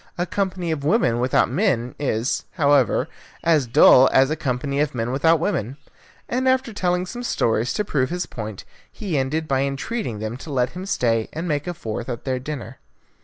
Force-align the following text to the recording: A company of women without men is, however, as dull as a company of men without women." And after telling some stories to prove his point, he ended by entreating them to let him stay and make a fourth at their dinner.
A 0.17 0.25
company 0.25 0.71
of 0.71 0.83
women 0.83 1.19
without 1.19 1.47
men 1.47 1.93
is, 1.99 2.45
however, 2.53 3.07
as 3.43 3.67
dull 3.67 4.09
as 4.11 4.31
a 4.31 4.35
company 4.35 4.79
of 4.79 4.95
men 4.95 5.11
without 5.11 5.39
women." 5.39 5.77
And 6.27 6.49
after 6.49 6.73
telling 6.73 7.05
some 7.05 7.21
stories 7.21 7.71
to 7.73 7.85
prove 7.85 8.09
his 8.09 8.25
point, 8.25 8.65
he 8.91 9.15
ended 9.15 9.47
by 9.47 9.61
entreating 9.61 10.17
them 10.17 10.37
to 10.37 10.51
let 10.51 10.71
him 10.71 10.87
stay 10.87 11.29
and 11.33 11.47
make 11.47 11.67
a 11.67 11.75
fourth 11.75 12.09
at 12.09 12.25
their 12.25 12.39
dinner. 12.39 12.79